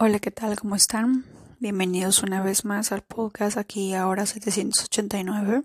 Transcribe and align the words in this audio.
Hola, 0.00 0.20
¿qué 0.20 0.30
tal? 0.30 0.56
¿Cómo 0.56 0.76
están? 0.76 1.24
Bienvenidos 1.58 2.22
una 2.22 2.40
vez 2.40 2.64
más 2.64 2.92
al 2.92 3.02
podcast 3.02 3.56
aquí 3.56 3.94
ahora 3.94 4.26
789. 4.26 5.64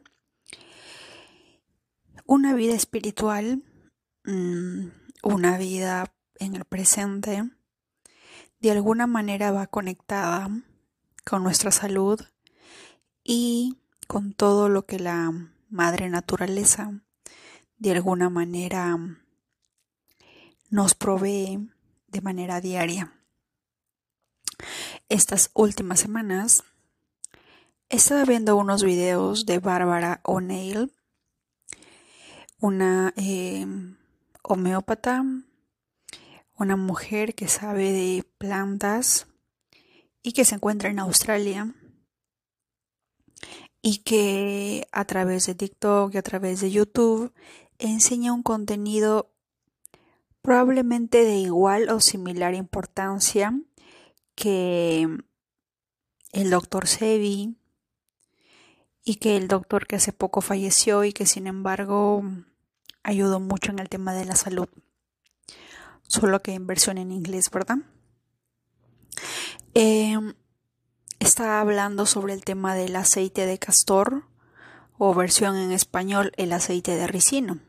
Una 2.25 2.55
vida 2.55 2.73
espiritual, 2.73 3.61
mm, 4.25 4.87
una 5.21 5.57
vida 5.59 6.15
en 6.39 6.55
el 6.55 6.65
presente, 6.65 7.43
de 8.59 8.71
alguna 8.71 9.05
manera 9.05 9.51
va 9.51 9.67
conectada 9.67 10.49
con 11.23 11.43
nuestra 11.43 11.69
salud 11.69 12.19
y 13.23 13.77
con 14.07 14.33
todo 14.33 14.67
lo 14.67 14.87
que 14.87 14.97
la 14.97 15.31
madre 15.69 16.09
naturaleza 16.09 17.03
de 17.77 17.91
alguna 17.91 18.31
manera 18.31 18.97
nos 20.71 20.95
provee 20.95 21.69
de 22.07 22.21
manera 22.21 22.61
diaria 22.61 23.22
estas 25.13 25.51
últimas 25.53 25.99
semanas 25.99 26.63
estaba 27.89 28.25
viendo 28.25 28.57
unos 28.57 28.83
videos 28.83 29.45
de 29.45 29.59
Bárbara 29.59 30.21
O'Neill, 30.23 30.91
una 32.59 33.13
eh, 33.15 33.67
homeópata, 34.41 35.23
una 36.57 36.75
mujer 36.77 37.35
que 37.35 37.47
sabe 37.47 37.91
de 37.91 38.25
plantas 38.39 39.27
y 40.23 40.31
que 40.31 40.45
se 40.45 40.55
encuentra 40.55 40.89
en 40.89 40.97
Australia 40.97 41.75
y 43.83 43.99
que 43.99 44.87
a 44.91 45.05
través 45.05 45.45
de 45.45 45.53
TikTok 45.53 46.15
y 46.15 46.17
a 46.17 46.23
través 46.23 46.59
de 46.61 46.71
YouTube 46.71 47.31
enseña 47.77 48.33
un 48.33 48.41
contenido 48.41 49.31
probablemente 50.41 51.23
de 51.23 51.35
igual 51.35 51.89
o 51.89 51.99
similar 51.99 52.55
importancia 52.55 53.53
que 54.35 55.07
el 56.31 56.49
doctor 56.49 56.87
Sevi 56.87 57.55
y 59.03 59.15
que 59.15 59.37
el 59.37 59.47
doctor 59.47 59.85
que 59.85 59.97
hace 59.97 60.13
poco 60.13 60.41
falleció 60.41 61.03
y 61.03 61.13
que 61.13 61.25
sin 61.25 61.47
embargo 61.47 62.23
ayudó 63.03 63.39
mucho 63.39 63.71
en 63.71 63.79
el 63.79 63.89
tema 63.89 64.13
de 64.13 64.25
la 64.25 64.35
salud. 64.35 64.69
Solo 66.03 66.41
que 66.41 66.53
en 66.53 66.67
versión 66.67 66.97
en 66.97 67.11
inglés, 67.11 67.49
¿verdad? 67.51 67.77
Em, 69.73 70.33
está 71.19 71.59
hablando 71.59 72.05
sobre 72.05 72.33
el 72.33 72.43
tema 72.43 72.75
del 72.75 72.95
aceite 72.95 73.45
de 73.45 73.59
castor 73.59 74.23
o 74.97 75.13
versión 75.13 75.55
en 75.57 75.71
español 75.71 76.31
el 76.37 76.53
aceite 76.53 76.95
de 76.95 77.07
ricino. 77.07 77.59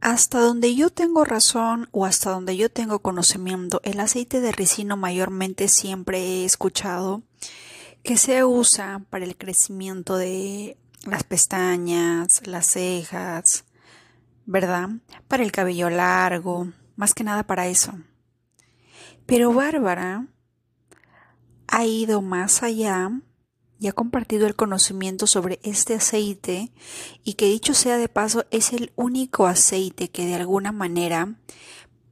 Hasta 0.00 0.40
donde 0.40 0.74
yo 0.74 0.88
tengo 0.88 1.24
razón 1.24 1.88
o 1.92 2.06
hasta 2.06 2.30
donde 2.30 2.56
yo 2.56 2.70
tengo 2.70 3.00
conocimiento, 3.00 3.82
el 3.84 4.00
aceite 4.00 4.40
de 4.40 4.50
ricino 4.50 4.96
mayormente 4.96 5.68
siempre 5.68 6.18
he 6.18 6.44
escuchado 6.46 7.22
que 8.02 8.16
se 8.16 8.42
usa 8.44 9.02
para 9.10 9.26
el 9.26 9.36
crecimiento 9.36 10.16
de 10.16 10.78
las 11.04 11.22
pestañas, 11.24 12.46
las 12.46 12.66
cejas, 12.66 13.64
¿verdad? 14.46 14.88
Para 15.28 15.42
el 15.42 15.52
cabello 15.52 15.90
largo, 15.90 16.72
más 16.96 17.12
que 17.12 17.24
nada 17.24 17.42
para 17.42 17.66
eso. 17.66 17.92
Pero 19.26 19.52
Bárbara 19.52 20.26
ha 21.68 21.84
ido 21.84 22.22
más 22.22 22.62
allá 22.62 23.10
y 23.80 23.88
ha 23.88 23.92
compartido 23.92 24.46
el 24.46 24.54
conocimiento 24.54 25.26
sobre 25.26 25.58
este 25.62 25.94
aceite 25.94 26.70
y 27.24 27.34
que 27.34 27.46
dicho 27.46 27.72
sea 27.72 27.96
de 27.96 28.08
paso 28.08 28.44
es 28.50 28.74
el 28.74 28.92
único 28.94 29.46
aceite 29.46 30.10
que 30.10 30.26
de 30.26 30.34
alguna 30.34 30.70
manera 30.70 31.34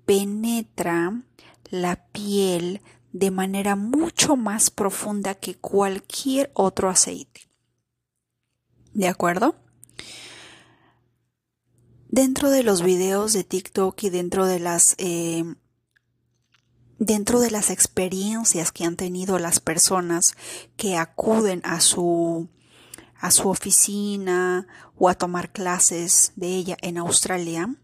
penetra 0.07 1.23
la 1.71 2.07
piel 2.07 2.81
de 3.13 3.31
manera 3.31 3.77
mucho 3.77 4.35
más 4.35 4.71
profunda 4.71 5.35
que 5.35 5.57
cualquier 5.57 6.51
otro 6.55 6.89
aceite. 6.89 7.49
¿De 8.95 9.09
acuerdo? 9.09 9.55
Dentro 12.09 12.49
de 12.49 12.63
los 12.63 12.83
videos 12.83 13.35
de 13.35 13.45
TikTok 13.45 14.03
y 14.05 14.11
dentro 14.11 14.47
de 14.47 14.61
las 14.61 14.95
eh, 14.97 15.45
dentro 16.99 17.41
de 17.41 17.51
las 17.51 17.71
experiencias 17.71 18.73
que 18.73 18.85
han 18.85 18.97
tenido 18.97 19.39
las 19.39 19.61
personas 19.61 20.35
que 20.77 20.97
acuden 20.97 21.61
a 21.65 21.81
su 21.81 22.49
a 23.21 23.33
su 23.33 23.49
oficina 23.49 24.69
o 24.97 25.09
a 25.09 25.15
tomar 25.15 25.51
clases 25.51 26.33
de 26.37 26.55
ella 26.55 26.77
en 26.83 26.99
Australia, 26.99 27.75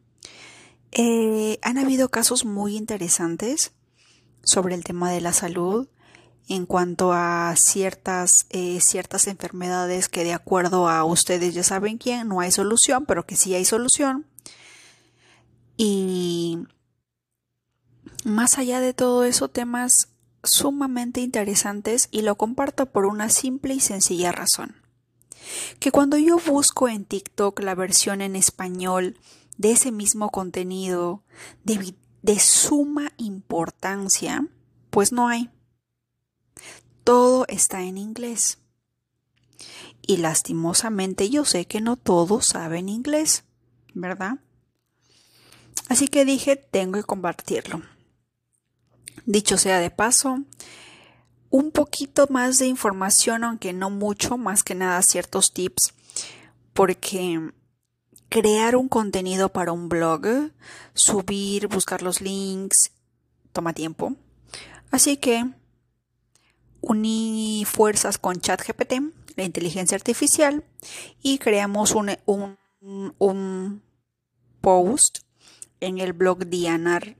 eh, 0.92 1.58
han 1.62 1.76
habido 1.76 2.08
casos 2.08 2.44
muy 2.44 2.76
interesantes 2.76 3.72
sobre 4.44 4.76
el 4.76 4.84
tema 4.84 5.10
de 5.10 5.20
la 5.20 5.32
salud 5.32 5.88
en 6.48 6.66
cuanto 6.66 7.12
a 7.12 7.54
ciertas, 7.56 8.46
eh, 8.50 8.78
ciertas 8.80 9.26
enfermedades 9.26 10.08
que 10.08 10.24
de 10.24 10.34
acuerdo 10.34 10.88
a 10.88 11.04
ustedes 11.04 11.54
ya 11.54 11.64
saben 11.64 11.98
quién, 11.98 12.28
no 12.28 12.40
hay 12.40 12.52
solución, 12.52 13.06
pero 13.06 13.26
que 13.26 13.34
sí 13.34 13.54
hay 13.54 13.64
solución. 13.64 14.26
Y 15.76 16.58
más 18.24 18.58
allá 18.58 18.80
de 18.80 18.94
todo 18.94 19.24
eso, 19.24 19.48
temas 19.48 20.08
sumamente 20.42 21.20
interesantes 21.20 22.08
y 22.10 22.22
lo 22.22 22.36
comparto 22.36 22.86
por 22.86 23.06
una 23.06 23.28
simple 23.28 23.74
y 23.74 23.80
sencilla 23.80 24.32
razón. 24.32 24.76
Que 25.78 25.90
cuando 25.90 26.16
yo 26.16 26.38
busco 26.38 26.88
en 26.88 27.04
TikTok 27.04 27.60
la 27.60 27.74
versión 27.74 28.20
en 28.22 28.34
español 28.36 29.18
de 29.56 29.72
ese 29.72 29.92
mismo 29.92 30.30
contenido 30.30 31.22
de, 31.64 31.94
de 32.22 32.38
suma 32.38 33.12
importancia, 33.18 34.46
pues 34.90 35.12
no 35.12 35.28
hay. 35.28 35.50
Todo 37.04 37.44
está 37.48 37.82
en 37.82 37.98
inglés. 37.98 38.58
Y 40.06 40.18
lastimosamente 40.18 41.30
yo 41.30 41.44
sé 41.44 41.66
que 41.66 41.80
no 41.80 41.96
todos 41.96 42.46
saben 42.46 42.88
inglés, 42.88 43.44
¿verdad? 43.94 44.38
Así 45.88 46.08
que 46.08 46.24
dije, 46.24 46.56
tengo 46.56 46.98
que 46.98 47.04
compartirlo. 47.04 47.82
Dicho 49.26 49.56
sea 49.56 49.80
de 49.80 49.90
paso, 49.90 50.42
un 51.50 51.70
poquito 51.70 52.26
más 52.30 52.58
de 52.58 52.66
información, 52.66 53.44
aunque 53.44 53.72
no 53.72 53.88
mucho, 53.88 54.36
más 54.36 54.62
que 54.64 54.74
nada 54.74 55.00
ciertos 55.02 55.52
tips, 55.52 55.94
porque 56.72 57.52
crear 58.28 58.74
un 58.74 58.88
contenido 58.88 59.50
para 59.50 59.70
un 59.70 59.88
blog, 59.88 60.50
subir, 60.94 61.68
buscar 61.68 62.02
los 62.02 62.20
links, 62.20 62.90
toma 63.52 63.72
tiempo. 63.72 64.16
Así 64.90 65.16
que 65.16 65.46
uní 66.80 67.64
fuerzas 67.66 68.18
con 68.18 68.40
ChatGPT, 68.40 68.94
la 69.36 69.44
inteligencia 69.44 69.94
artificial, 69.96 70.64
y 71.22 71.38
creamos 71.38 71.94
un, 71.94 72.18
post 74.60 75.18
en 75.80 75.98
el 75.98 76.12
blog 76.12 76.46
dianaray.com 76.46 77.14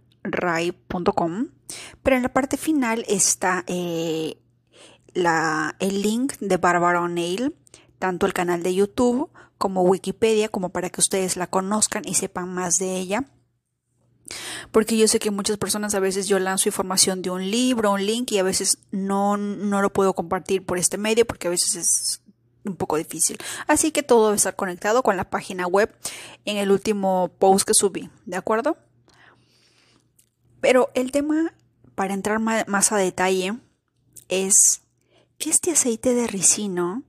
pero 2.02 2.16
en 2.16 2.22
la 2.22 2.32
parte 2.32 2.56
final 2.56 3.04
está 3.08 3.64
eh, 3.66 4.36
el 5.14 6.02
link 6.02 6.34
de 6.40 6.56
Barbara 6.56 7.00
O'Neill, 7.00 7.54
tanto 7.98 8.26
el 8.26 8.32
canal 8.32 8.62
de 8.62 8.74
YouTube 8.74 9.30
como 9.58 9.82
Wikipedia, 9.82 10.48
como 10.48 10.70
para 10.70 10.90
que 10.90 11.00
ustedes 11.00 11.36
la 11.36 11.46
conozcan 11.46 12.02
y 12.06 12.14
sepan 12.14 12.52
más 12.52 12.78
de 12.78 12.96
ella. 12.96 13.24
Porque 14.70 14.96
yo 14.96 15.06
sé 15.06 15.18
que 15.18 15.30
muchas 15.30 15.58
personas 15.58 15.94
a 15.94 16.00
veces 16.00 16.26
yo 16.26 16.38
lanzo 16.38 16.68
información 16.68 17.22
de 17.22 17.30
un 17.30 17.50
libro, 17.50 17.92
un 17.92 18.04
link 18.04 18.32
y 18.32 18.38
a 18.38 18.42
veces 18.42 18.78
no, 18.90 19.36
no 19.36 19.82
lo 19.82 19.92
puedo 19.92 20.14
compartir 20.14 20.64
por 20.64 20.78
este 20.78 20.98
medio 20.98 21.26
porque 21.26 21.46
a 21.46 21.50
veces 21.50 21.76
es 21.76 22.22
un 22.64 22.76
poco 22.76 22.96
difícil. 22.96 23.38
Así 23.66 23.92
que 23.92 24.02
todo 24.02 24.26
debe 24.26 24.36
estar 24.36 24.56
conectado 24.56 25.02
con 25.02 25.16
la 25.16 25.28
página 25.28 25.66
web 25.66 25.94
en 26.44 26.56
el 26.56 26.70
último 26.70 27.30
post 27.38 27.66
que 27.66 27.74
subí, 27.74 28.10
¿de 28.24 28.36
acuerdo? 28.36 28.76
Pero 30.64 30.90
el 30.94 31.12
tema 31.12 31.52
para 31.94 32.14
entrar 32.14 32.40
más 32.40 32.90
a 32.90 32.96
detalle, 32.96 33.58
es 34.30 34.80
que 35.36 35.50
este 35.50 35.72
aceite 35.72 36.14
de 36.14 36.26
ricino, 36.26 37.02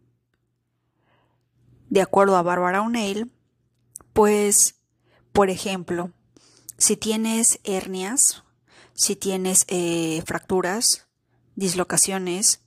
de 1.89 2.01
acuerdo 2.01 2.35
a 2.35 2.41
Barbara 2.41 2.81
O'Neill, 2.81 3.31
pues, 4.11 4.75
por 5.31 5.49
ejemplo, 5.49 6.11
si 6.77 6.97
tienes 6.97 7.61
hernias, 7.63 8.43
si 8.93 9.15
tienes 9.15 9.63
eh, 9.69 10.21
fracturas, 10.25 11.07
dislocaciones, 11.55 12.59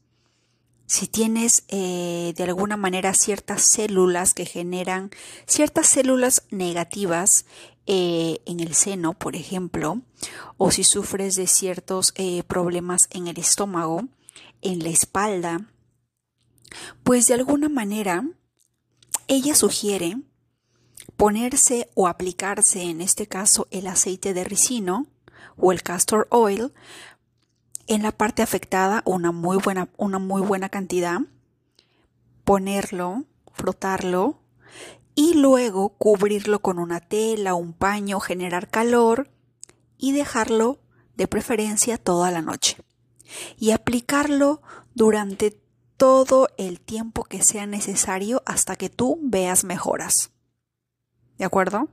si 0.87 1.06
tienes 1.06 1.64
eh, 1.69 2.32
de 2.34 2.44
alguna 2.44 2.79
manera 2.79 3.12
ciertas 3.12 3.62
células 3.62 4.32
que 4.32 4.46
generan 4.46 5.11
ciertas 5.46 5.87
células 5.87 6.44
negativas 6.50 7.44
eh, 7.90 8.43
en 8.44 8.61
el 8.61 8.75
seno, 8.75 9.14
por 9.14 9.35
ejemplo, 9.35 10.02
o 10.58 10.70
si 10.70 10.85
sufres 10.85 11.37
de 11.37 11.46
ciertos 11.46 12.12
eh, 12.17 12.43
problemas 12.43 13.08
en 13.11 13.29
el 13.29 13.38
estómago, 13.38 14.02
en 14.61 14.82
la 14.82 14.90
espalda, 14.90 15.70
pues 17.02 17.29
de 17.29 17.35
alguna 17.35 17.70
manera 17.70 18.29
ella 19.26 19.55
sugiere 19.55 20.19
ponerse 21.17 21.88
o 21.94 22.08
aplicarse, 22.08 22.82
en 22.82 23.00
este 23.00 23.26
caso, 23.26 23.67
el 23.70 23.87
aceite 23.87 24.34
de 24.34 24.44
ricino 24.44 25.06
o 25.56 25.73
el 25.73 25.82
castor 25.82 26.29
oil 26.31 26.75
en 27.87 28.02
la 28.02 28.12
parte 28.12 28.43
afectada 28.43 29.02
una 29.06 29.32
muy 29.32 29.56
buena, 29.56 29.88
una 29.96 30.19
muy 30.19 30.43
buena 30.43 30.69
cantidad, 30.69 31.20
ponerlo, 32.44 33.25
frotarlo 33.55 34.43
y 35.19 35.35
luego 35.35 35.88
cubrirlo 35.88 36.61
con 36.61 36.79
una 36.79 37.00
tela, 37.00 37.56
un 37.56 37.73
paño, 37.73 38.20
generar 38.20 38.70
calor 38.70 39.29
y 39.97 40.12
dejarlo 40.12 40.79
de 41.17 41.26
preferencia 41.26 41.99
toda 41.99 42.31
la 42.31 42.41
noche. 42.41 42.76
Y 43.59 43.73
aplicarlo 43.73 44.62
durante 44.94 45.61
todo 45.97 46.50
el 46.56 46.81
tiempo 46.81 47.25
que 47.25 47.43
sea 47.43 47.67
necesario 47.67 48.44
hasta 48.47 48.76
que 48.76 48.91
tú 48.91 49.19
veas 49.20 49.65
mejoras. 49.65 50.31
¿De 51.37 51.44
acuerdo? 51.44 51.88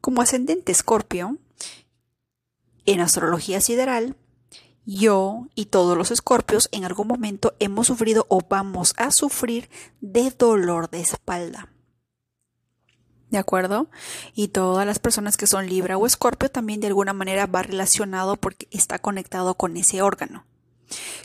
Como 0.00 0.22
ascendente 0.22 0.72
escorpio, 0.72 1.36
en 2.86 3.00
astrología 3.00 3.60
sideral, 3.60 4.16
yo 4.86 5.46
y 5.54 5.66
todos 5.66 5.94
los 5.94 6.10
escorpios 6.10 6.70
en 6.72 6.86
algún 6.86 7.06
momento 7.06 7.54
hemos 7.58 7.88
sufrido 7.88 8.24
o 8.30 8.40
vamos 8.48 8.94
a 8.96 9.10
sufrir 9.10 9.68
de 10.00 10.30
dolor 10.30 10.88
de 10.88 11.00
espalda. 11.00 11.68
¿De 13.30 13.38
acuerdo? 13.38 13.88
Y 14.34 14.48
todas 14.48 14.84
las 14.86 14.98
personas 14.98 15.36
que 15.36 15.46
son 15.46 15.68
Libra 15.68 15.96
o 15.96 16.06
Escorpio 16.06 16.50
también 16.50 16.80
de 16.80 16.88
alguna 16.88 17.12
manera 17.12 17.46
va 17.46 17.62
relacionado 17.62 18.36
porque 18.36 18.66
está 18.72 18.98
conectado 18.98 19.54
con 19.54 19.76
ese 19.76 20.02
órgano, 20.02 20.44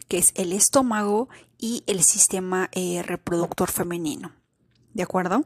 que 0.07 0.19
es 0.19 0.31
el 0.35 0.53
estómago 0.53 1.29
y 1.57 1.83
el 1.87 2.03
sistema 2.03 2.69
eh, 2.73 3.01
reproductor 3.03 3.71
femenino. 3.71 4.33
¿De 4.93 5.01
acuerdo? 5.01 5.45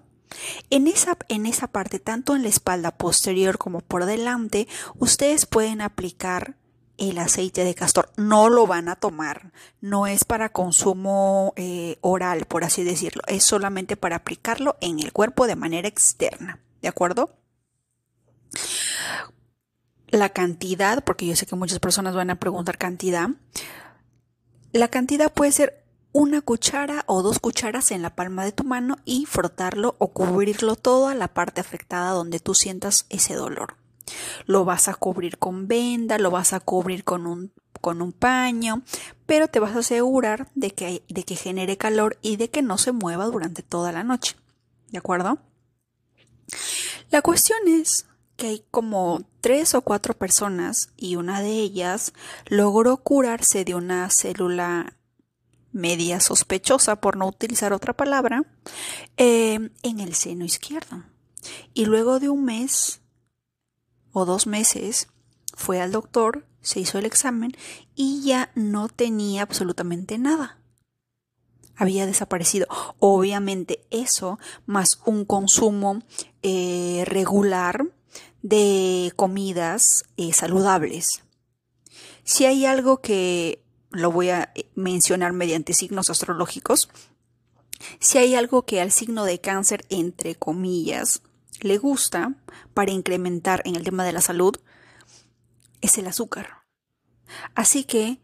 En 0.69 0.87
esa, 0.87 1.17
en 1.29 1.45
esa 1.45 1.67
parte, 1.67 1.99
tanto 1.99 2.35
en 2.35 2.43
la 2.43 2.49
espalda 2.49 2.91
posterior 2.91 3.57
como 3.57 3.79
por 3.79 4.05
delante, 4.05 4.67
ustedes 4.97 5.45
pueden 5.45 5.81
aplicar 5.81 6.55
el 6.99 7.17
aceite 7.17 7.63
de 7.63 7.75
castor. 7.75 8.09
No 8.17 8.49
lo 8.49 8.67
van 8.67 8.89
a 8.89 8.95
tomar, 8.95 9.51
no 9.81 10.07
es 10.07 10.23
para 10.23 10.49
consumo 10.49 11.53
eh, 11.55 11.97
oral, 12.01 12.45
por 12.45 12.63
así 12.63 12.83
decirlo, 12.83 13.23
es 13.27 13.43
solamente 13.43 13.97
para 13.97 14.17
aplicarlo 14.17 14.77
en 14.81 14.99
el 14.99 15.11
cuerpo 15.11 15.47
de 15.47 15.55
manera 15.55 15.87
externa, 15.87 16.59
¿de 16.81 16.87
acuerdo? 16.87 17.31
La 20.07 20.29
cantidad, 20.29 21.03
porque 21.03 21.25
yo 21.25 21.35
sé 21.35 21.45
que 21.45 21.55
muchas 21.55 21.79
personas 21.79 22.15
van 22.15 22.29
a 22.29 22.39
preguntar 22.39 22.77
cantidad, 22.77 23.29
la 24.71 24.87
cantidad 24.87 25.31
puede 25.33 25.51
ser 25.51 25.83
una 26.11 26.41
cuchara 26.41 27.03
o 27.05 27.21
dos 27.21 27.39
cucharas 27.39 27.91
en 27.91 28.01
la 28.01 28.15
palma 28.15 28.43
de 28.43 28.51
tu 28.51 28.63
mano 28.63 28.97
y 29.05 29.25
frotarlo 29.25 29.95
o 29.99 30.11
cubrirlo 30.11 30.75
toda 30.75 31.13
la 31.13 31.27
parte 31.27 31.61
afectada 31.61 32.11
donde 32.11 32.39
tú 32.39 32.55
sientas 32.55 33.05
ese 33.09 33.35
dolor. 33.35 33.75
Lo 34.45 34.65
vas 34.65 34.87
a 34.87 34.93
cubrir 34.93 35.37
con 35.37 35.67
venda, 35.67 36.17
lo 36.17 36.31
vas 36.31 36.53
a 36.53 36.59
cubrir 36.59 37.03
con 37.03 37.27
un, 37.27 37.51
con 37.81 38.01
un 38.01 38.11
paño, 38.11 38.83
pero 39.25 39.47
te 39.47 39.59
vas 39.59 39.75
a 39.75 39.79
asegurar 39.79 40.49
de 40.55 40.71
que, 40.71 41.03
de 41.07 41.23
que 41.23 41.35
genere 41.35 41.77
calor 41.77 42.17
y 42.21 42.37
de 42.37 42.49
que 42.49 42.61
no 42.61 42.77
se 42.77 42.91
mueva 42.91 43.25
durante 43.25 43.63
toda 43.63 43.91
la 43.91 44.03
noche. 44.03 44.35
¿De 44.89 44.97
acuerdo? 44.97 45.39
La 47.09 47.21
cuestión 47.21 47.59
es 47.67 48.05
que 48.35 48.47
hay 48.47 48.65
como 48.71 49.23
tres 49.41 49.75
o 49.75 49.81
cuatro 49.81 50.13
personas 50.13 50.89
y 50.95 51.15
una 51.15 51.41
de 51.41 51.51
ellas 51.51 52.13
logró 52.47 52.97
curarse 52.97 53.65
de 53.65 53.75
una 53.75 54.09
célula 54.09 54.95
media 55.71 56.19
sospechosa, 56.19 56.99
por 56.99 57.17
no 57.17 57.27
utilizar 57.27 57.73
otra 57.73 57.93
palabra, 57.93 58.43
eh, 59.17 59.69
en 59.83 59.99
el 59.99 60.15
seno 60.15 60.45
izquierdo. 60.45 61.03
Y 61.73 61.85
luego 61.85 62.19
de 62.19 62.29
un 62.29 62.45
mes 62.45 63.01
o 64.11 64.25
dos 64.25 64.47
meses, 64.47 65.07
fue 65.55 65.81
al 65.81 65.91
doctor, 65.91 66.45
se 66.61 66.79
hizo 66.79 66.97
el 66.97 67.05
examen 67.05 67.53
y 67.95 68.23
ya 68.23 68.51
no 68.55 68.89
tenía 68.89 69.43
absolutamente 69.43 70.17
nada. 70.17 70.57
Había 71.75 72.05
desaparecido. 72.05 72.67
Obviamente 72.99 73.85
eso, 73.89 74.37
más 74.65 74.99
un 75.05 75.23
consumo 75.23 76.03
eh, 76.41 77.03
regular 77.05 77.85
de 78.41 79.13
comidas 79.15 80.03
eh, 80.17 80.33
saludables. 80.33 81.23
Si 82.23 82.45
hay 82.45 82.65
algo 82.65 83.01
que 83.01 83.63
lo 83.91 84.11
voy 84.11 84.29
a 84.29 84.51
eh, 84.55 84.69
mencionar 84.75 85.33
mediante 85.33 85.73
signos 85.73 86.09
astrológicos, 86.09 86.89
si 87.99 88.17
hay 88.17 88.35
algo 88.35 88.65
que 88.65 88.81
al 88.81 88.91
signo 88.91 89.23
de 89.23 89.39
cáncer, 89.39 89.85
entre 89.89 90.35
comillas, 90.35 91.21
le 91.61 91.77
gusta 91.77 92.35
para 92.73 92.91
incrementar 92.91 93.61
en 93.65 93.75
el 93.75 93.83
tema 93.83 94.05
de 94.05 94.13
la 94.13 94.21
salud 94.21 94.55
es 95.81 95.97
el 95.97 96.07
azúcar. 96.07 96.63
Así 97.55 97.83
que 97.83 98.19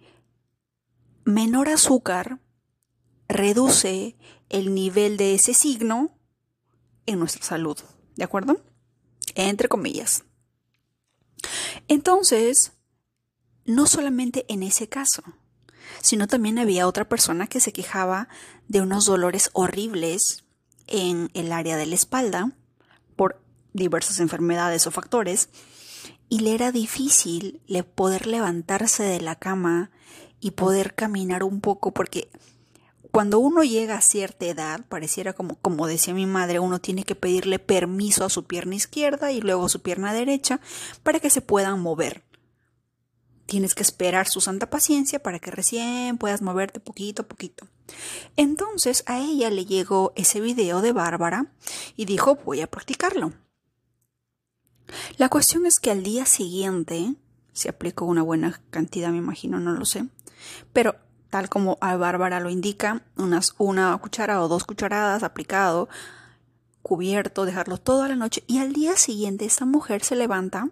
menor 1.24 1.70
azúcar 1.70 2.40
reduce 3.28 4.16
el 4.50 4.74
nivel 4.74 5.18
de 5.18 5.36
ese 5.36 5.54
signo 5.54 6.18
en 7.06 7.20
nuestra 7.20 7.44
salud. 7.44 7.78
¿De 8.16 8.24
acuerdo? 8.24 8.62
Entre 9.36 9.68
comillas. 9.68 10.24
Entonces, 11.88 12.74
no 13.66 13.88
solamente 13.88 14.46
en 14.48 14.64
ese 14.64 14.88
caso, 14.88 15.24
sino 16.02 16.28
también 16.28 16.60
había 16.60 16.88
otra 16.88 17.08
persona 17.08 17.48
que 17.48 17.60
se 17.60 17.74
quejaba 17.74 18.28
de 18.68 18.82
unos 18.82 19.06
dolores 19.06 19.50
horribles 19.54 20.46
en 20.88 21.30
el 21.34 21.52
área 21.52 21.78
de 21.78 21.86
la 21.86 21.96
espalda 21.96 22.52
por 23.16 23.42
diversas 23.74 24.20
enfermedades 24.20 24.88
o 24.88 24.92
factores, 24.92 25.50
y 26.30 26.40
le 26.40 26.56
era 26.56 26.72
difícil 26.72 27.62
poder 27.94 28.28
levantarse 28.28 29.04
de 29.04 29.22
la 29.22 29.36
cama 29.36 29.92
y 30.40 30.52
poder 30.52 30.96
caminar 30.96 31.44
un 31.44 31.62
poco 31.62 31.94
porque 31.94 32.30
cuando 33.16 33.40
uno 33.40 33.64
llega 33.64 33.96
a 33.96 34.02
cierta 34.02 34.46
edad, 34.46 34.86
pareciera 34.90 35.32
como, 35.32 35.56
como 35.56 35.88
decía 35.88 36.14
mi 36.14 36.26
madre, 36.26 36.60
uno 36.60 36.80
tiene 36.80 37.06
que 37.06 37.16
pedirle 37.16 37.60
permiso 37.60 38.26
a 38.26 38.30
su 38.30 38.44
pierna 38.44 38.76
izquierda 38.76 39.32
y 39.32 39.40
luego 39.40 39.68
a 39.68 39.70
su 39.70 39.82
pierna 39.82 40.14
derecha 40.14 40.60
para 41.02 41.22
que 41.22 41.30
se 41.30 41.40
puedan 41.40 41.80
mover. 41.80 42.24
Tienes 43.46 43.76
que 43.76 43.84
esperar 43.84 44.28
su 44.28 44.42
santa 44.42 44.70
paciencia 44.70 45.22
para 45.22 45.40
que 45.40 45.52
recién 45.52 46.18
puedas 46.18 46.42
moverte 46.42 46.80
poquito 46.80 47.22
a 47.22 47.28
poquito. 47.28 47.68
Entonces 48.36 49.04
a 49.06 49.20
ella 49.20 49.50
le 49.50 49.66
llegó 49.66 50.14
ese 50.16 50.42
video 50.42 50.82
de 50.82 50.92
Bárbara 50.92 51.48
y 51.96 52.06
dijo 52.06 52.36
voy 52.44 52.62
a 52.62 52.68
practicarlo. 52.68 53.34
La 55.18 55.30
cuestión 55.30 55.66
es 55.66 55.80
que 55.80 55.92
al 55.92 56.04
día 56.04 56.26
siguiente 56.26 57.16
se 57.54 57.70
aplicó 57.70 58.06
una 58.06 58.22
buena 58.22 58.62
cantidad, 58.70 59.10
me 59.12 59.18
imagino, 59.18 59.60
no 59.60 59.74
lo 59.74 59.86
sé, 59.86 60.06
pero 60.74 60.96
tal 61.30 61.50
como 61.50 61.78
a 61.82 61.96
Bárbara 61.96 62.40
lo 62.40 62.50
indica, 62.50 63.04
unas 63.16 63.56
una 63.58 63.98
cuchara 63.98 64.42
o 64.44 64.48
dos 64.48 64.64
cucharadas 64.64 65.24
aplicado, 65.24 65.90
cubierto, 66.82 67.46
dejarlo 67.46 67.78
toda 67.78 68.08
la 68.08 68.16
noche 68.16 68.44
y 68.48 68.60
al 68.60 68.74
día 68.74 68.96
siguiente 68.96 69.46
esta 69.46 69.66
mujer 69.66 70.04
se 70.04 70.16
levanta 70.16 70.70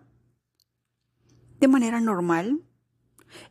de 1.63 1.69
manera 1.69 2.01
normal, 2.01 2.61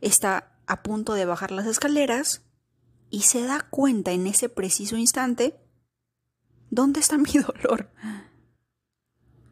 está 0.02 0.58
a 0.66 0.82
punto 0.82 1.14
de 1.14 1.24
bajar 1.24 1.50
las 1.50 1.66
escaleras 1.66 2.42
y 3.08 3.22
se 3.22 3.42
da 3.42 3.66
cuenta 3.70 4.12
en 4.12 4.26
ese 4.26 4.50
preciso 4.50 4.98
instante 4.98 5.58
¿dónde 6.68 7.00
está 7.00 7.16
mi 7.18 7.32
dolor? 7.32 7.90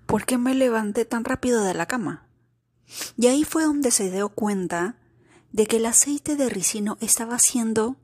¿Por 0.05 0.26
qué 0.26 0.37
me 0.37 0.55
levanté 0.55 1.07
tan 1.07 1.25
rápido 1.25 1.64
de 1.64 1.73
la 1.73 1.87
cama? 1.87 2.29
Y 3.17 3.29
ahí 3.29 3.45
fue 3.45 3.64
donde 3.64 3.90
se 3.90 4.11
dio 4.11 4.29
cuenta 4.29 4.99
de 5.52 5.67
que 5.67 5.79
el 5.79 5.87
aceite 5.87 6.37
de 6.37 6.50
ricino 6.50 6.99
estaba 7.00 7.37
haciendo 7.37 7.97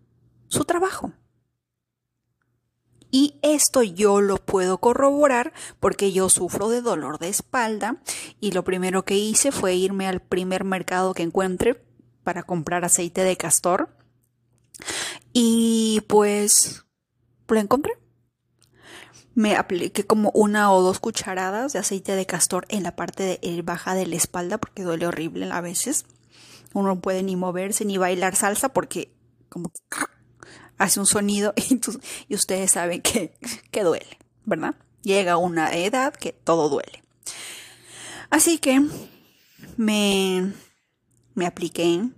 su 0.49 0.65
trabajo. 0.65 1.13
Y 3.11 3.39
esto 3.43 3.83
yo 3.83 4.21
lo 4.21 4.37
puedo 4.37 4.79
corroborar 4.79 5.53
porque 5.81 6.13
yo 6.13 6.29
sufro 6.29 6.69
de 6.69 6.83
dolor 6.83 7.19
de 7.19 7.29
espalda 7.29 7.97
y 8.41 8.53
lo 8.53 8.65
primero 8.65 9.05
que 9.05 9.17
hice 9.17 9.53
fue 9.53 9.75
irme 9.75 10.07
al 10.07 10.21
primer 10.21 10.65
mercado 10.65 11.15
que 11.15 11.23
encuentre 11.23 11.83
para 12.25 12.43
comprar 12.43 12.85
aceite 12.85 13.23
de 13.23 13.37
castor. 13.37 13.89
Y 15.33 16.03
pues 16.09 16.85
lo 17.49 17.61
encontré. 17.61 17.93
Me 19.35 19.55
apliqué 19.55 20.07
como 20.07 20.31
una 20.31 20.73
o 20.73 20.81
dos 20.81 20.99
cucharadas 20.99 21.75
de 21.75 21.79
aceite 21.79 22.17
de 22.17 22.27
castor 22.27 22.65
en 22.69 22.83
la 22.83 22.97
parte 22.97 23.39
de, 23.41 23.63
baja 23.63 23.95
de 23.95 24.07
la 24.07 24.17
espalda 24.17 24.59
porque 24.59 24.83
duele 24.83 25.07
horrible 25.07 25.49
a 25.53 25.61
veces. 25.61 26.07
Uno 26.73 26.89
no 26.89 27.01
puede 27.01 27.23
ni 27.23 27.37
moverse 27.37 27.85
ni 27.85 27.99
bailar 27.99 28.35
salsa 28.35 28.71
porque 28.71 29.15
como 29.49 29.71
hace 30.79 31.01
un 31.01 31.07
sonido 31.07 31.55
y, 32.29 32.35
ustedes 32.35 32.73
saben 32.73 33.03
que, 33.03 33.37
que 33.71 33.83
duele, 33.83 34.19
¿verdad? 34.45 34.75
Llega 35.03 35.37
una 35.37 35.75
edad 35.75 36.15
que 36.15 36.33
todo 36.33 36.69
duele. 36.69 37.03
Así 38.31 38.59
que 38.59 38.83
me 39.77 40.53
me 41.37 41.47
apliqué, 41.47 42.09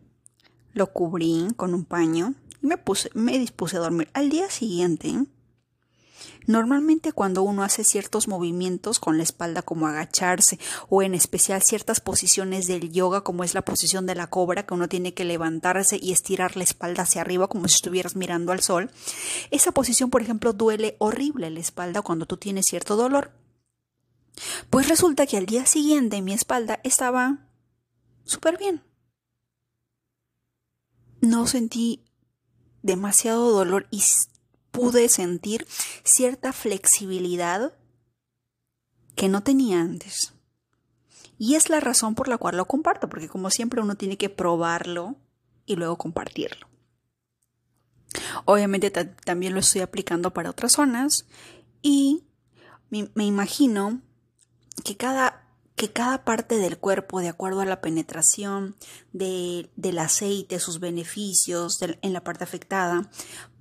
lo 0.72 0.92
cubrí 0.92 1.48
con 1.56 1.74
un 1.74 1.84
paño 1.84 2.34
y 2.62 2.68
me, 2.68 2.78
puse, 2.78 3.10
me 3.14 3.36
dispuse 3.36 3.76
a 3.76 3.80
dormir. 3.80 4.08
Al 4.14 4.30
día 4.30 4.48
siguiente 4.48 5.24
Normalmente 6.48 7.12
cuando 7.12 7.42
uno 7.42 7.62
hace 7.62 7.84
ciertos 7.84 8.26
movimientos 8.26 8.98
con 9.00 9.18
la 9.18 9.22
espalda 9.22 9.60
como 9.60 9.86
agacharse 9.86 10.58
o 10.88 11.02
en 11.02 11.14
especial 11.14 11.60
ciertas 11.60 12.00
posiciones 12.00 12.66
del 12.66 12.90
yoga 12.90 13.20
como 13.20 13.44
es 13.44 13.52
la 13.52 13.60
posición 13.60 14.06
de 14.06 14.14
la 14.14 14.28
cobra 14.28 14.64
que 14.64 14.72
uno 14.72 14.88
tiene 14.88 15.12
que 15.12 15.26
levantarse 15.26 15.98
y 16.00 16.10
estirar 16.10 16.56
la 16.56 16.64
espalda 16.64 17.02
hacia 17.02 17.20
arriba 17.20 17.48
como 17.48 17.68
si 17.68 17.74
estuvieras 17.74 18.16
mirando 18.16 18.52
al 18.52 18.62
sol, 18.62 18.90
esa 19.50 19.72
posición 19.72 20.08
por 20.08 20.22
ejemplo 20.22 20.54
duele 20.54 20.96
horrible 21.00 21.50
la 21.50 21.60
espalda 21.60 22.00
cuando 22.00 22.24
tú 22.24 22.38
tienes 22.38 22.64
cierto 22.64 22.96
dolor. 22.96 23.30
Pues 24.70 24.88
resulta 24.88 25.26
que 25.26 25.36
al 25.36 25.44
día 25.44 25.66
siguiente 25.66 26.22
mi 26.22 26.32
espalda 26.32 26.80
estaba 26.82 27.46
súper 28.24 28.56
bien. 28.56 28.82
No 31.20 31.46
sentí 31.46 32.06
demasiado 32.82 33.50
dolor 33.50 33.86
y 33.90 34.02
pude 34.70 35.08
sentir 35.08 35.66
cierta 36.04 36.52
flexibilidad 36.52 37.72
que 39.14 39.28
no 39.28 39.42
tenía 39.42 39.80
antes. 39.80 40.34
Y 41.38 41.54
es 41.54 41.68
la 41.68 41.80
razón 41.80 42.14
por 42.14 42.28
la 42.28 42.38
cual 42.38 42.56
lo 42.56 42.66
comparto, 42.66 43.08
porque 43.08 43.28
como 43.28 43.50
siempre 43.50 43.80
uno 43.80 43.96
tiene 43.96 44.16
que 44.16 44.28
probarlo 44.28 45.16
y 45.66 45.76
luego 45.76 45.96
compartirlo. 45.96 46.68
Obviamente 48.44 48.90
también 48.90 49.54
lo 49.54 49.60
estoy 49.60 49.82
aplicando 49.82 50.32
para 50.32 50.50
otras 50.50 50.72
zonas 50.72 51.26
y 51.82 52.24
me 52.90 53.24
imagino 53.24 54.00
que 54.84 54.96
cada 54.96 55.47
que 55.78 55.90
cada 55.90 56.24
parte 56.24 56.58
del 56.58 56.76
cuerpo, 56.76 57.20
de 57.20 57.28
acuerdo 57.28 57.60
a 57.60 57.64
la 57.64 57.80
penetración 57.80 58.76
del 59.12 59.98
aceite, 59.98 60.58
sus 60.58 60.80
beneficios 60.80 61.78
en 61.80 62.12
la 62.12 62.22
parte 62.22 62.44
afectada, 62.44 63.08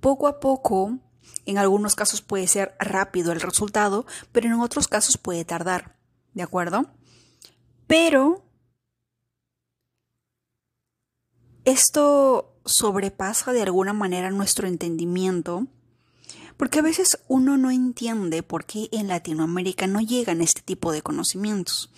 poco 0.00 0.26
a 0.26 0.40
poco, 0.40 0.98
en 1.46 1.56
algunos 1.56 1.94
casos 1.94 2.20
puede 2.20 2.46
ser 2.48 2.74
rápido 2.78 3.32
el 3.32 3.40
resultado, 3.40 4.04
pero 4.32 4.48
en 4.48 4.60
otros 4.60 4.88
casos 4.88 5.16
puede 5.16 5.46
tardar, 5.46 5.96
¿de 6.34 6.42
acuerdo? 6.42 6.90
Pero 7.86 8.44
esto 11.64 12.56
sobrepasa 12.64 13.52
de 13.52 13.62
alguna 13.62 13.92
manera 13.92 14.30
nuestro 14.30 14.66
entendimiento 14.66 15.68
porque 16.58 16.80
a 16.80 16.82
veces 16.82 17.20
uno 17.28 17.56
no 17.56 17.70
entiende 17.70 18.42
por 18.42 18.66
qué 18.66 18.88
en 18.90 19.06
Latinoamérica 19.06 19.86
no 19.86 20.00
llegan 20.00 20.42
este 20.42 20.60
tipo 20.60 20.92
de 20.92 21.02
conocimientos. 21.02 21.90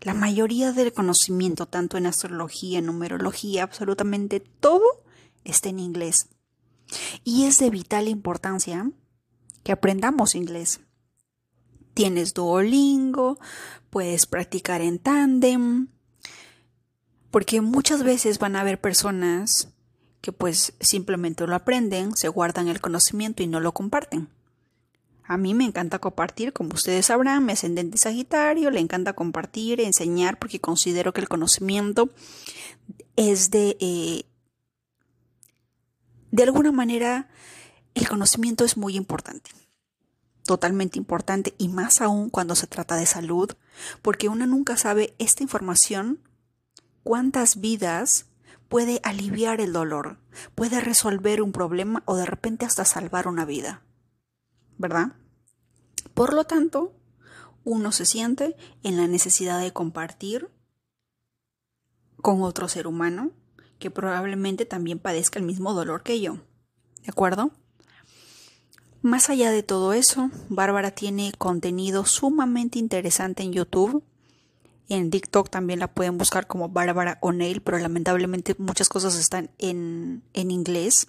La 0.00 0.12
mayoría 0.12 0.72
del 0.72 0.92
conocimiento, 0.92 1.66
tanto 1.66 1.96
en 1.96 2.06
astrología, 2.06 2.80
numerología, 2.80 3.62
absolutamente 3.62 4.40
todo 4.40 4.82
está 5.44 5.68
en 5.68 5.78
inglés. 5.78 6.28
Y 7.22 7.44
es 7.44 7.60
de 7.60 7.70
vital 7.70 8.08
importancia 8.08 8.90
que 9.62 9.70
aprendamos 9.70 10.34
inglés. 10.34 10.80
Tienes 11.94 12.34
Duolingo, 12.34 13.38
puedes 13.88 14.26
practicar 14.26 14.80
en 14.80 14.98
tándem, 14.98 15.88
porque 17.30 17.60
muchas 17.60 18.02
veces 18.02 18.40
van 18.40 18.56
a 18.56 18.62
haber 18.62 18.80
personas 18.80 19.68
que 20.22 20.32
pues 20.32 20.72
simplemente 20.80 21.46
lo 21.46 21.54
aprenden, 21.54 22.16
se 22.16 22.28
guardan 22.28 22.68
el 22.68 22.80
conocimiento 22.80 23.42
y 23.42 23.48
no 23.48 23.60
lo 23.60 23.72
comparten. 23.72 24.28
A 25.24 25.36
mí 25.36 25.52
me 25.52 25.64
encanta 25.64 25.98
compartir, 25.98 26.52
como 26.52 26.74
ustedes 26.74 27.06
sabrán, 27.06 27.44
mi 27.44 27.52
ascendente 27.52 27.98
Sagitario, 27.98 28.70
le 28.70 28.80
encanta 28.80 29.14
compartir, 29.14 29.80
enseñar, 29.80 30.38
porque 30.38 30.60
considero 30.60 31.12
que 31.12 31.20
el 31.20 31.28
conocimiento 31.28 32.10
es 33.16 33.50
de... 33.50 33.76
Eh, 33.80 34.24
de 36.30 36.42
alguna 36.44 36.72
manera, 36.72 37.28
el 37.94 38.08
conocimiento 38.08 38.64
es 38.64 38.76
muy 38.76 38.96
importante, 38.96 39.50
totalmente 40.44 40.98
importante, 40.98 41.54
y 41.58 41.68
más 41.68 42.00
aún 42.00 42.30
cuando 42.30 42.54
se 42.54 42.66
trata 42.66 42.96
de 42.96 43.06
salud, 43.06 43.50
porque 44.02 44.28
uno 44.28 44.46
nunca 44.46 44.76
sabe 44.76 45.14
esta 45.18 45.42
información, 45.42 46.20
cuántas 47.02 47.60
vidas 47.60 48.26
puede 48.72 49.02
aliviar 49.02 49.60
el 49.60 49.74
dolor, 49.74 50.16
puede 50.54 50.80
resolver 50.80 51.42
un 51.42 51.52
problema 51.52 52.02
o 52.06 52.16
de 52.16 52.24
repente 52.24 52.64
hasta 52.64 52.86
salvar 52.86 53.28
una 53.28 53.44
vida. 53.44 53.82
¿Verdad? 54.78 55.12
Por 56.14 56.32
lo 56.32 56.44
tanto, 56.44 56.94
uno 57.64 57.92
se 57.92 58.06
siente 58.06 58.56
en 58.82 58.96
la 58.96 59.06
necesidad 59.08 59.60
de 59.60 59.74
compartir 59.74 60.48
con 62.22 62.40
otro 62.40 62.66
ser 62.66 62.86
humano 62.86 63.32
que 63.78 63.90
probablemente 63.90 64.64
también 64.64 64.98
padezca 64.98 65.38
el 65.38 65.44
mismo 65.44 65.74
dolor 65.74 66.02
que 66.02 66.22
yo. 66.22 66.36
¿De 67.02 67.10
acuerdo? 67.10 67.50
Más 69.02 69.28
allá 69.28 69.50
de 69.50 69.62
todo 69.62 69.92
eso, 69.92 70.30
Bárbara 70.48 70.92
tiene 70.92 71.34
contenido 71.36 72.06
sumamente 72.06 72.78
interesante 72.78 73.42
en 73.42 73.52
YouTube 73.52 74.02
en 74.88 75.10
TikTok 75.10 75.50
también 75.50 75.78
la 75.78 75.88
pueden 75.88 76.18
buscar 76.18 76.46
como 76.46 76.68
Bárbara 76.68 77.18
O'Neill, 77.20 77.62
pero 77.62 77.78
lamentablemente 77.78 78.54
muchas 78.58 78.88
cosas 78.88 79.18
están 79.18 79.50
en, 79.58 80.22
en 80.34 80.50
inglés. 80.50 81.06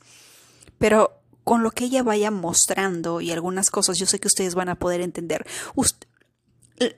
Pero 0.77 1.20
con 1.44 1.63
lo 1.63 1.72
que 1.72 1.86
ella 1.86 2.03
vaya 2.03 2.32
mostrando 2.32 3.22
y 3.22 3.32
algunas 3.32 3.70
cosas, 3.70 3.98
yo 3.98 4.06
sé 4.06 4.20
que 4.20 4.27
ustedes 4.27 4.56
van 4.56 4.70
a 4.70 4.75
poder 4.75 5.01
entender. 5.01 5.46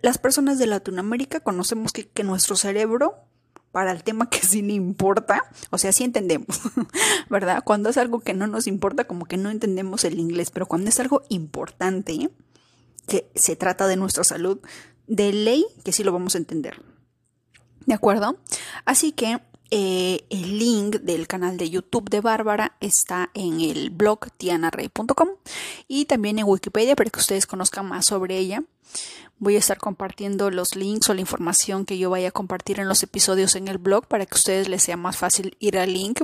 las 0.01 0.17
personas 0.17 0.60
de 0.60 0.67
Latinoamérica 0.67 1.39
conocemos 1.39 1.91
que, 1.91 2.08
que, 2.08 2.24
nuestro 2.24 2.55
cerebro, 2.55 3.15
para 3.72 3.91
el 3.91 4.03
tema 4.03 4.29
que 4.29 4.39
sí 4.46 4.62
le 4.62 4.74
importa, 4.74 5.50
o 5.72 5.77
sea, 5.77 5.91
sí 5.91 6.03
entendemos, 6.03 6.62
¿verdad? 7.29 7.63
Cuando 7.65 7.89
es 7.89 7.98
algo 7.98 8.20
que 8.20 8.34
no 8.34 8.48
nos 8.48 8.67
importa, 8.67 9.05
como 9.05 9.25
que 9.25 9.38
no 9.38 9.50
entendemos 9.50 10.03
el 10.05 10.20
inglés, 10.20 10.51
pero 10.51 10.67
cuando 10.67 10.89
es 10.89 11.00
algo 11.00 11.24
importante, 11.29 12.29
que 13.08 13.29
se 13.36 13.55
trata 13.55 13.88
de 13.88 13.98
nuestra 13.98 14.24
salud, 14.24 14.60
de 15.07 15.33
ley 15.33 15.65
que 15.83 15.91
sí 15.91 16.03
lo 16.03 16.12
vamos 16.12 16.35
a 16.35 16.39
entender. 16.39 16.81
¿De 17.85 17.93
acuerdo? 17.93 18.38
Así 18.85 19.12
que 19.12 19.39
eh, 19.71 20.25
el 20.29 20.59
link 20.59 20.97
del 21.01 21.27
canal 21.27 21.57
de 21.57 21.69
YouTube 21.69 22.09
de 22.09 22.21
Bárbara 22.21 22.77
está 22.81 23.31
en 23.33 23.62
el 23.62 23.89
blog 23.89 24.31
tianarey.com 24.38 25.29
y 25.88 26.05
también 26.05 26.39
en 26.39 26.45
Wikipedia 26.45 26.95
para 26.95 27.09
que 27.09 27.19
ustedes 27.19 27.47
conozcan 27.47 27.88
más 27.88 28.05
sobre 28.05 28.38
ella. 28.38 28.63
Voy 29.38 29.55
a 29.55 29.59
estar 29.59 29.77
compartiendo 29.77 30.50
los 30.50 30.75
links 30.75 31.09
o 31.09 31.13
la 31.13 31.19
información 31.19 31.85
que 31.85 31.97
yo 31.97 32.09
vaya 32.09 32.29
a 32.29 32.31
compartir 32.31 32.79
en 32.79 32.88
los 32.88 33.03
episodios 33.03 33.55
en 33.55 33.67
el 33.67 33.77
blog 33.77 34.07
para 34.07 34.25
que 34.25 34.35
a 34.35 34.38
ustedes 34.38 34.69
les 34.69 34.83
sea 34.83 34.97
más 34.97 35.17
fácil 35.17 35.57
ir 35.59 35.77
al 35.77 35.93
link, 35.93 36.21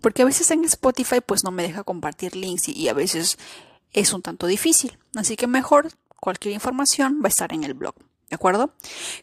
porque 0.00 0.22
a 0.22 0.24
veces 0.24 0.50
en 0.50 0.64
Spotify 0.64 1.20
pues 1.24 1.44
no 1.44 1.50
me 1.50 1.64
deja 1.64 1.84
compartir 1.84 2.34
links 2.34 2.68
y 2.68 2.88
a 2.88 2.94
veces 2.94 3.36
es 3.92 4.12
un 4.12 4.22
tanto 4.22 4.46
difícil. 4.46 4.96
Así 5.14 5.36
que 5.36 5.46
mejor 5.46 5.88
cualquier 6.18 6.54
información 6.54 7.20
va 7.22 7.26
a 7.26 7.28
estar 7.28 7.52
en 7.52 7.64
el 7.64 7.74
blog. 7.74 7.94
¿De 8.28 8.34
acuerdo? 8.34 8.74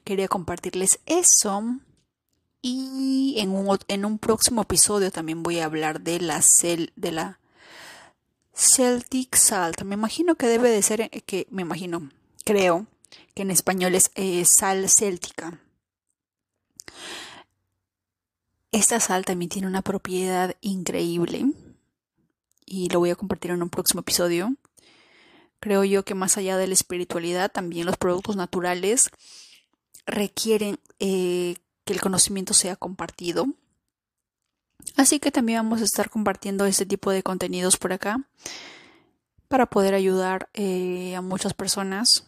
Quería 0.03 0.27
compartirles 0.27 0.99
eso. 1.05 1.79
Y 2.61 3.35
en 3.39 3.51
un, 3.51 3.77
en 3.87 4.05
un 4.05 4.17
próximo 4.17 4.61
episodio 4.61 5.11
también 5.11 5.43
voy 5.43 5.59
a 5.59 5.65
hablar 5.65 6.01
de 6.01 6.19
la, 6.21 6.41
cel, 6.41 6.93
de 6.95 7.11
la 7.11 7.39
Celtic 8.53 9.35
Salt. 9.35 9.83
Me 9.83 9.95
imagino 9.95 10.35
que 10.35 10.47
debe 10.47 10.69
de 10.69 10.81
ser, 10.81 11.01
eh, 11.01 11.09
que 11.25 11.47
me 11.49 11.63
imagino, 11.63 12.09
creo 12.45 12.87
que 13.35 13.41
en 13.41 13.51
español 13.51 13.95
es 13.95 14.11
eh, 14.15 14.45
sal 14.45 14.89
céltica. 14.89 15.59
Esta 18.71 18.99
sal 18.99 19.25
también 19.25 19.49
tiene 19.49 19.67
una 19.67 19.81
propiedad 19.81 20.55
increíble 20.61 21.45
y 22.65 22.89
lo 22.89 22.99
voy 22.99 23.11
a 23.11 23.15
compartir 23.15 23.51
en 23.51 23.61
un 23.61 23.69
próximo 23.69 24.01
episodio. 24.01 24.55
Creo 25.63 25.85
yo 25.85 26.03
que 26.03 26.13
más 26.13 26.37
allá 26.37 26.57
de 26.57 26.67
la 26.67 26.73
espiritualidad, 26.73 27.49
también 27.49 27.85
los 27.85 27.95
productos 27.95 28.35
naturales 28.35 29.09
requieren 30.05 30.77
eh, 30.99 31.55
que 31.85 31.93
el 31.93 32.01
conocimiento 32.01 32.53
sea 32.53 32.75
compartido. 32.75 33.45
Así 34.97 35.21
que 35.21 35.31
también 35.31 35.59
vamos 35.59 35.79
a 35.79 35.85
estar 35.85 36.09
compartiendo 36.09 36.65
este 36.65 36.85
tipo 36.85 37.11
de 37.11 37.23
contenidos 37.23 37.77
por 37.77 37.93
acá 37.93 38.27
para 39.47 39.65
poder 39.67 39.93
ayudar 39.93 40.49
eh, 40.53 41.15
a 41.15 41.21
muchas 41.21 41.53
personas 41.53 42.25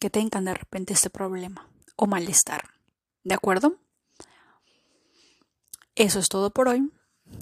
que 0.00 0.08
tengan 0.08 0.46
de 0.46 0.54
repente 0.54 0.94
este 0.94 1.10
problema 1.10 1.68
o 1.96 2.06
malestar. 2.06 2.64
¿De 3.24 3.34
acuerdo? 3.34 3.76
Eso 5.96 6.18
es 6.18 6.30
todo 6.30 6.48
por 6.48 6.68
hoy. 6.68 6.90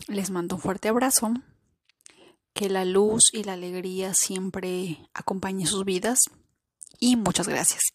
Les 0.08 0.30
mando 0.30 0.56
un 0.56 0.62
fuerte 0.62 0.88
abrazo 0.88 1.32
que 2.56 2.70
la 2.70 2.86
luz 2.86 3.34
y 3.34 3.44
la 3.44 3.52
alegría 3.52 4.14
siempre 4.14 4.98
acompañe 5.12 5.66
sus 5.66 5.84
vidas 5.84 6.30
y 6.98 7.16
muchas 7.16 7.48
gracias. 7.48 7.92